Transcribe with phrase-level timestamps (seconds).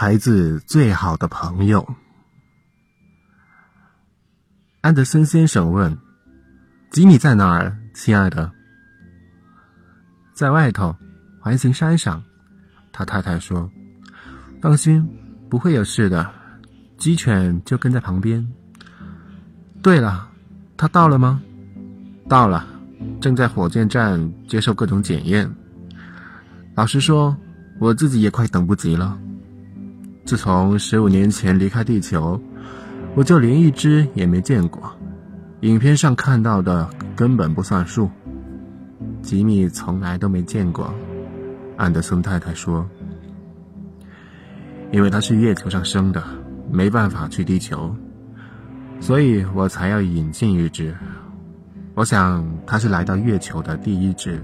[0.00, 1.86] 孩子最好的朋友。
[4.80, 5.98] 安德森先生问
[6.90, 8.50] ：“吉米在哪儿，亲爱的？”
[10.32, 10.96] 在外头，
[11.38, 12.22] 环形山上。
[12.90, 13.70] 他太太说
[14.62, 15.06] ：“放心，
[15.50, 16.32] 不会有事的。
[16.96, 18.50] 鸡犬就跟在旁边。”
[19.84, 20.30] 对了，
[20.78, 21.42] 他到了吗？
[22.26, 22.66] 到了，
[23.20, 25.54] 正在火箭站接受各种检验。
[26.74, 27.36] 老实说，
[27.78, 29.20] 我自己也快等不及了。
[30.30, 32.40] 自从十五年前离开地球，
[33.16, 34.92] 我就连一只也没见过。
[35.62, 38.08] 影片上看到的根本不算数。
[39.22, 40.94] 吉米从来都没见过。
[41.76, 42.88] 安德森太太说
[44.94, 46.22] ：“因为他是月球上生的，
[46.70, 47.92] 没办法去地球，
[49.00, 50.94] 所以我才要引进一只。
[51.96, 54.40] 我想他是来到月球的第一只。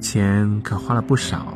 [0.00, 1.54] 钱可花了不少。”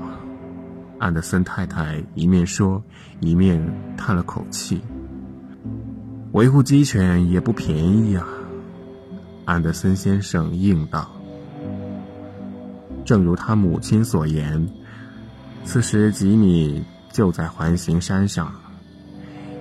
[1.05, 2.83] 安德森太太一面说，
[3.21, 3.63] 一面
[3.95, 4.81] 叹了口气
[6.33, 8.27] ：“维护鸡犬也不便宜啊。”
[9.45, 11.11] 安德森先生应道。
[13.05, 14.67] 正如他母亲所言，
[15.63, 18.51] 此时吉米就在环形山上。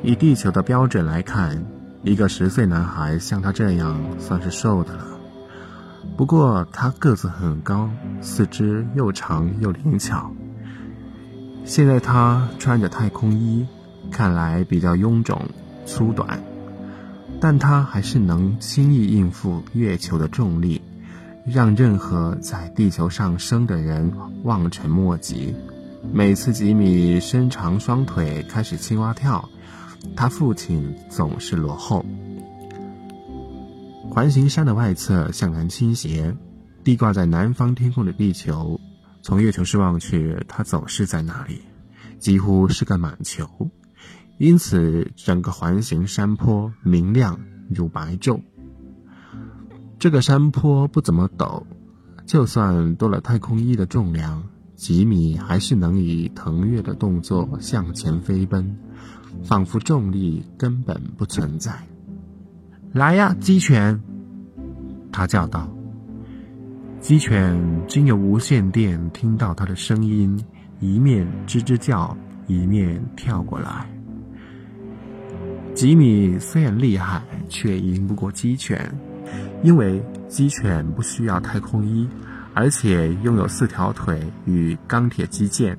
[0.01, 1.61] 以地球的标准来看，
[2.03, 5.05] 一个十岁男孩像他这样算是瘦的了。
[6.15, 7.89] 不过他个子很高，
[8.21, 10.31] 四肢又长又灵巧。
[11.65, 13.65] 现在他穿着太空衣，
[14.11, 15.41] 看来比较臃肿
[15.85, 16.41] 粗短，
[17.39, 20.81] 但他还是能轻易应付月球的重力。
[21.45, 25.53] 让任何在地球上生的人望尘莫及。
[26.13, 29.49] 每次吉米伸长双腿开始青蛙跳，
[30.15, 32.05] 他父亲总是落后。
[34.09, 36.33] 环形山的外侧向南倾斜，
[36.81, 38.79] 地挂在南方天空的地球，
[39.23, 41.61] 从月球上望去，它总是在那里，
[42.19, 43.71] 几乎是个满球。
[44.37, 48.41] 因此，整个环形山坡明亮如白昼。
[49.97, 51.63] 这个山坡不怎么陡，
[52.25, 54.43] 就算多了太空衣的重量，
[54.75, 58.77] 吉米还是能以腾跃的动作向前飞奔，
[59.41, 61.87] 仿佛重力根本不存在。
[62.91, 64.03] 来呀，鸡犬！
[65.13, 65.73] 他叫道。
[67.03, 70.41] 鸡犬经由无线电听到他的声音，
[70.79, 72.15] 一面吱吱叫，
[72.47, 73.85] 一面跳过来。
[75.75, 78.89] 吉米虽然厉害，却赢不过鸡犬。
[79.63, 82.07] 因为鸡犬不需要太空衣，
[82.53, 85.75] 而且拥有四条腿与钢铁肌腱。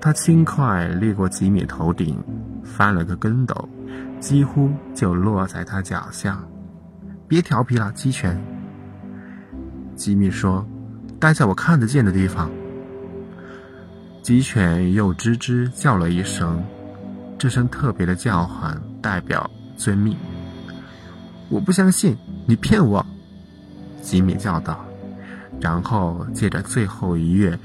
[0.00, 2.16] 它轻快掠过吉米头顶，
[2.62, 3.68] 翻了个跟斗，
[4.20, 6.40] 几乎就落在他脚下。
[7.26, 8.40] 别调皮了，鸡犬。
[9.98, 10.64] 吉米说
[11.18, 12.48] ：“待在我看得见的地方。”
[14.22, 16.62] 鸡犬又吱吱叫了一声，
[17.36, 20.16] 这声特别的叫唤代表遵命。
[21.48, 22.16] 我不相信。
[22.46, 23.04] 你骗我！
[24.00, 24.82] 吉米叫道，
[25.60, 27.58] 然后借着最后一跃，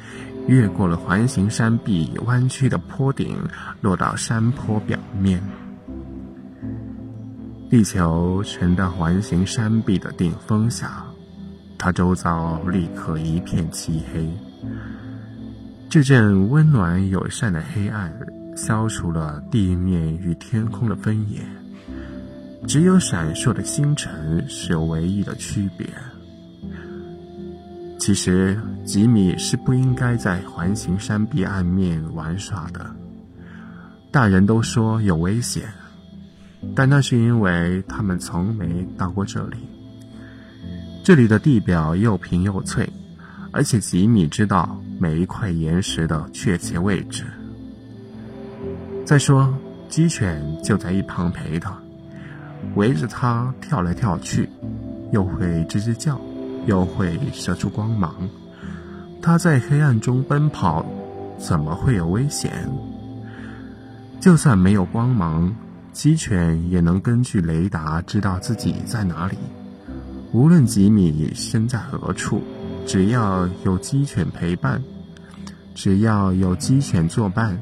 [0.46, 3.38] 越过了环形山壁弯曲的坡顶，
[3.80, 5.42] 落到山坡表面。
[7.70, 11.06] 地球沉到环形山壁的顶峰下，
[11.84, 14.26] 他周遭立刻一片漆黑。
[15.90, 18.10] 这阵温暖友善的黑暗，
[18.56, 21.42] 消除了地面与天空的分野。
[22.66, 25.86] 只有闪烁的星辰是唯一的区别。
[28.00, 32.90] 其实吉米是不应该在环形山壁岸面玩耍的。
[34.10, 35.64] 大人都说有危险，
[36.74, 39.58] 但那是因为他们从没到过这里。
[41.04, 42.90] 这里的地表又平又脆，
[43.52, 47.26] 而且吉米知道每一块岩石的确切位置。
[49.06, 49.54] 再说，
[49.90, 51.78] 鸡犬就在一旁陪他。
[52.76, 54.48] 围着他跳来跳去，
[55.12, 56.18] 又会吱吱叫，
[56.68, 58.16] 又会射出光芒。
[59.22, 60.86] 他在黑暗中奔跑，
[61.38, 62.54] 怎么会有危险？
[64.22, 65.54] 就算没有光芒，
[65.92, 69.38] 鸡犬也能根据雷达知道自己在哪里。
[70.34, 72.42] 无论吉米身在何处，
[72.88, 74.84] 只要有鸡犬陪伴，
[75.76, 77.56] 只要有鸡犬作伴，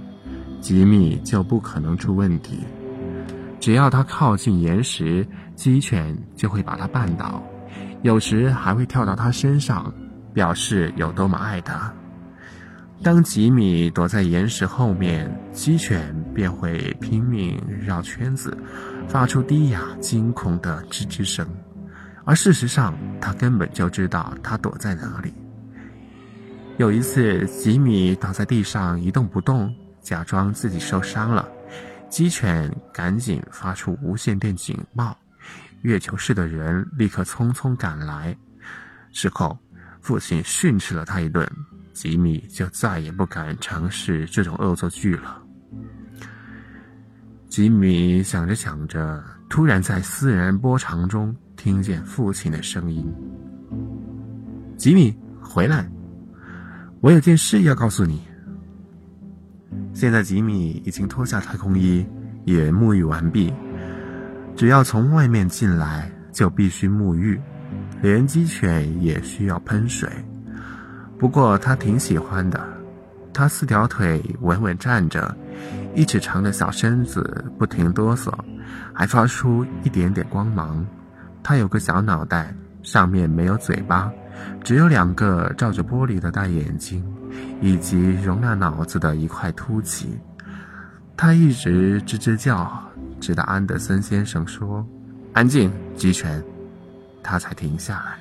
[0.62, 2.60] 吉米就不可能出问题。
[3.60, 7.44] 只要他靠近岩石，鸡犬就会把他绊倒，
[8.04, 9.94] 有时还会跳到他身上，
[10.34, 11.94] 表示有多么爱他。
[13.04, 18.58] 当吉米躲在岩石后面，鸡犬便会拼命绕圈子，
[19.10, 21.46] 发出低哑惊恐的吱吱声。
[22.24, 25.34] 而事实上，他根本就知道他躲在哪里。
[26.78, 31.48] 有一次，吉米倒在地上一动不动，假装自己受伤了。
[32.10, 35.18] 鸡犬赶紧发出无线电警报，
[35.82, 38.36] 月球市的人立刻匆匆赶来。
[39.12, 39.58] 事后，
[40.00, 41.50] 父亲训斥了他一顿，
[41.94, 45.42] 吉米就再也不敢尝试这种恶作剧了。
[47.48, 53.06] 吉米想着想着，突然在私人波长中听见父亲的声音
[54.78, 55.88] ：“吉米，回来，
[57.02, 58.20] 我有件事要告诉你。”
[59.94, 62.04] 现在吉米已经脱下太空衣，
[62.46, 63.54] 也沐浴完毕。
[64.56, 67.40] 只要从外面进来，就必须沐浴，
[68.02, 70.10] 连鸡犬也需要喷水。
[71.20, 72.60] 不过他挺喜欢的，
[73.32, 75.38] 他四条腿稳稳站着，
[75.94, 78.34] 一尺长的小身子不停哆嗦，
[78.92, 80.84] 还发出一点点光芒。
[81.44, 82.54] 他有个小脑袋，
[82.84, 84.12] 上面没有嘴巴，
[84.64, 87.04] 只有两个照着玻璃的大眼睛。
[87.62, 90.20] 以及容纳脑子的一块凸起，
[91.16, 92.70] 他一直吱吱叫，
[93.22, 94.86] 直到安德森先生说
[95.32, 96.44] ：“安静，鸡犬。”
[97.24, 98.18] 他才停下来。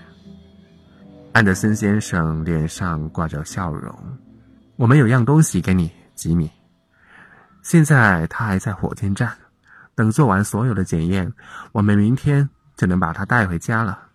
[1.32, 3.93] 安德森先生脸上挂着笑容
[4.76, 6.49] ：“我们有样东西给你，吉米。
[7.62, 9.32] 现在他还在火箭站，
[9.94, 11.32] 等做完所有的检验，
[11.73, 12.49] 我们明天
[12.81, 14.09] 就能把它带回家了。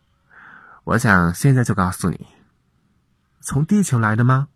[0.86, 2.26] 我想现在就告诉你，
[3.40, 4.48] 从地球来的吗？”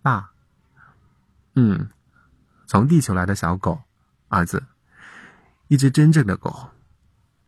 [0.00, 0.30] 爸，
[1.56, 1.90] 嗯，
[2.66, 3.78] 从地球来的小狗，
[4.28, 4.62] 儿子，
[5.68, 6.70] 一只真正的狗，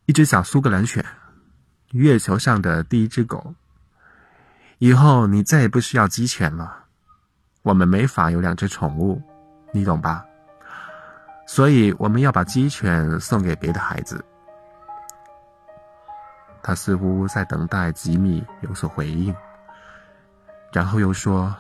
[0.05, 1.03] 一只小苏格兰犬，
[1.93, 3.55] 月球上的第一只狗。
[4.77, 6.85] 以后你再也不需要鸡犬了，
[7.63, 9.23] 我们没法有两只宠物，
[9.73, 10.23] 你懂吧？
[11.47, 14.23] 所以我们要把鸡犬送给别的孩子。
[16.63, 19.35] 他似乎在等待吉米有所回应，
[20.73, 21.55] 然后又说。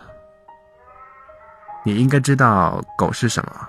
[1.84, 3.69] 你应该知道狗是什么，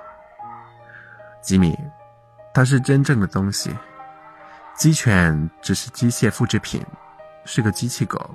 [1.42, 1.76] 吉米，
[2.54, 3.76] 它是真正的东西。
[4.76, 6.86] 鸡犬只是机械复制品，
[7.44, 8.30] 是个机器狗。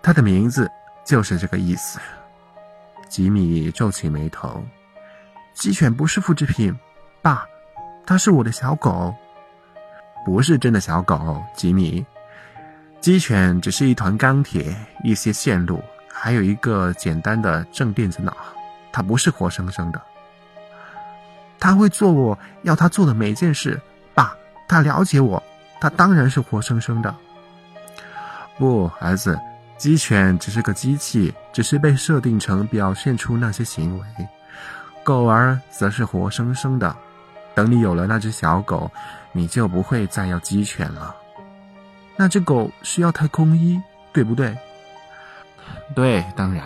[0.00, 0.70] 它的名字
[1.04, 1.98] 就是这个意思。
[3.08, 4.62] 吉米皱起眉头。
[5.52, 6.72] 鸡犬不是复制品，
[7.20, 7.44] 爸，
[8.06, 9.12] 它是我的小狗，
[10.24, 11.42] 不是真的小狗。
[11.54, 12.04] 吉米，
[13.00, 14.74] 鸡犬只是一团钢铁、
[15.04, 15.82] 一些线路，
[16.12, 18.36] 还有一个简单的正电子脑。
[18.92, 20.02] 它不是活生生的，
[21.60, 23.80] 他会做我要他做的每件事。
[24.14, 24.34] 爸，
[24.68, 25.40] 他了解我，
[25.80, 27.14] 他当然是活生生的。
[28.58, 29.38] 不，儿子，
[29.78, 34.04] 鸡犬只是个机器，只是被设定成表现出那些行为。
[35.04, 36.94] 狗儿则是活生生的。
[37.60, 38.90] 等你有了那只小狗，
[39.32, 41.14] 你就不会再要鸡犬了。
[42.16, 43.78] 那只狗需要太空衣，
[44.14, 44.56] 对不对？
[45.94, 46.64] 对，当然。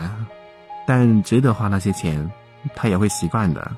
[0.87, 2.31] 但值得花那些钱，
[2.77, 3.73] 他也会习惯的。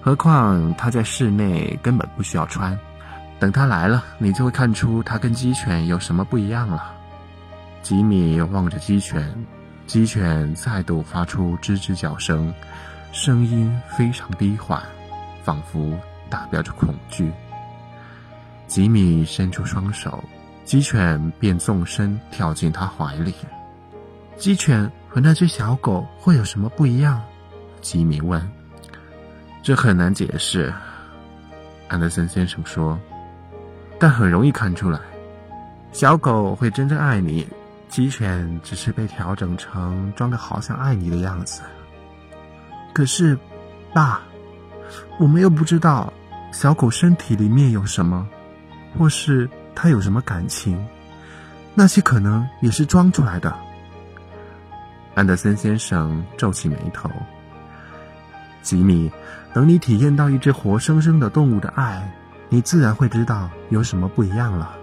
[0.00, 2.74] 何况他在室内根本不需要穿。
[3.38, 6.94] 等他来了，你就会看出他跟鸡犬有什么不一样了。
[7.82, 9.34] 吉米望着鸡犬，
[9.86, 12.54] 鸡犬再度发出吱吱叫声，
[13.12, 14.82] 声音非常低缓，
[15.46, 15.96] 仿佛
[16.28, 17.32] 代表着恐惧。
[18.66, 20.22] 吉米伸出双手，
[20.64, 23.32] 鸡犬便纵身跳进他怀里。
[24.36, 24.90] 鸡犬。
[25.08, 27.24] 和那只小狗会有什么不一样？
[27.80, 28.46] 吉米问。
[29.62, 30.70] 这很难解释，
[31.88, 32.98] 安德森先生说。
[33.98, 35.00] 但很容易看出来，
[35.90, 37.48] 小狗会真正爱你，
[37.88, 41.62] 鸡犬只是被调整成装的好像爱你的样子。
[42.92, 43.38] 可是，
[43.94, 44.20] 爸，
[45.18, 46.12] 我们又不知道
[46.52, 48.28] 小狗身体里面有什么，
[48.98, 50.86] 或是它有什么感情，
[51.74, 53.54] 那些可能也是装出来的。
[55.14, 57.10] 安德森先生皱起眉头。
[58.62, 59.10] 吉米，
[59.54, 62.12] 等你体验到一只活生生的动物的爱，
[62.48, 64.74] 你自然会知道有什么不一样了。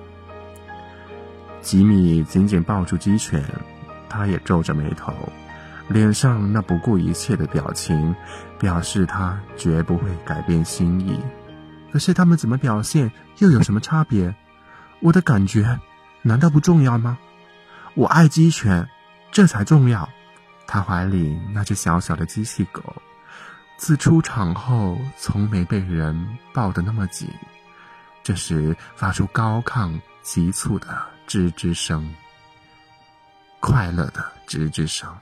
[1.62, 3.44] 吉米紧紧抱住鸡犬，
[4.10, 5.14] 他也皱着眉头，
[5.88, 8.16] 脸上那不顾一切的表情，
[8.60, 11.20] 表示他绝不会改变心意。
[11.92, 14.34] 可是他们怎么表现又有什么差别？
[15.02, 15.80] 我的感觉
[16.22, 17.18] 难道不重要吗？
[17.96, 18.88] 我爱鸡犬，
[19.32, 20.10] 这才重要。
[20.66, 22.82] 他怀里那只小小的机器狗，
[23.78, 27.30] 自出场后从没被人抱得那么紧。
[28.24, 30.88] 这时发出高亢、急促的
[31.28, 32.16] 吱吱声，
[33.60, 35.14] 快乐的吱吱声。